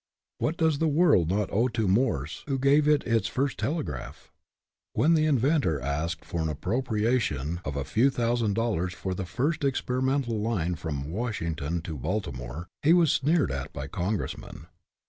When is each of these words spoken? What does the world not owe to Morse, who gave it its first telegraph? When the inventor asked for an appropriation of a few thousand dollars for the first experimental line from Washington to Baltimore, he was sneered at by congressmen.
What 0.39 0.57
does 0.57 0.79
the 0.79 0.87
world 0.87 1.29
not 1.29 1.53
owe 1.53 1.67
to 1.67 1.87
Morse, 1.87 2.43
who 2.47 2.57
gave 2.57 2.87
it 2.87 3.05
its 3.05 3.27
first 3.27 3.59
telegraph? 3.59 4.31
When 4.93 5.13
the 5.13 5.27
inventor 5.27 5.79
asked 5.79 6.25
for 6.25 6.41
an 6.41 6.49
appropriation 6.49 7.61
of 7.63 7.75
a 7.75 7.85
few 7.85 8.09
thousand 8.09 8.55
dollars 8.55 8.95
for 8.95 9.13
the 9.13 9.25
first 9.27 9.63
experimental 9.63 10.39
line 10.41 10.73
from 10.73 11.11
Washington 11.11 11.83
to 11.83 11.95
Baltimore, 11.99 12.67
he 12.81 12.93
was 12.93 13.11
sneered 13.13 13.51
at 13.51 13.71
by 13.73 13.85
congressmen. 13.85 14.65